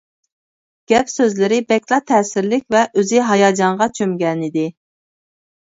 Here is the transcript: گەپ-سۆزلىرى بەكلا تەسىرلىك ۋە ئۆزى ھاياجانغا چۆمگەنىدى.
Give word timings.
گەپ-سۆزلىرى 0.91 1.59
بەكلا 1.73 2.01
تەسىرلىك 2.13 2.67
ۋە 2.77 2.83
ئۆزى 2.95 3.21
ھاياجانغا 3.29 3.91
چۆمگەنىدى. 4.01 4.67